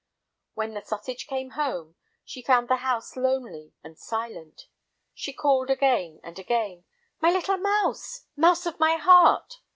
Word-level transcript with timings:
When 0.55 0.73
the 0.73 0.81
sausage 0.81 1.27
came 1.27 1.51
home, 1.51 1.93
she 2.25 2.41
found 2.41 2.69
the 2.69 2.77
house 2.77 3.15
lonely 3.15 3.75
and 3.83 3.99
silent. 3.99 4.65
She 5.13 5.31
called 5.31 5.69
again 5.69 6.19
and 6.23 6.39
again, 6.39 6.85
"My 7.21 7.29
little 7.29 7.57
mouse! 7.57 8.25
Mouse 8.35 8.65
of 8.65 8.79
my 8.79 8.95
heart!" 8.95 9.59